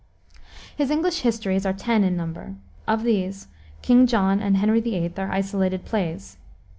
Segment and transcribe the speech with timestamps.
[0.75, 2.55] His English histories are ten in number.
[2.87, 3.49] Of these
[3.83, 5.13] King John and Henry VIII.
[5.17, 6.37] are isolated plays.